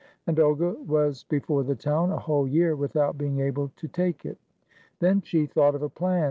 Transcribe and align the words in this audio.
And 0.25 0.39
Olga 0.39 0.71
was 0.71 1.25
before 1.25 1.61
the 1.63 1.75
town 1.75 2.09
a 2.11 2.17
whole 2.17 2.47
year 2.47 2.75
without 2.75 3.19
being 3.19 3.39
able 3.39 3.67
to 3.75 3.87
25 3.87 3.91
RUSSIA 3.91 3.93
take 3.93 4.25
it. 4.25 4.37
Then 4.97 5.21
she 5.21 5.45
thought 5.45 5.75
of 5.75 5.83
a 5.83 5.89
plan. 5.89 6.19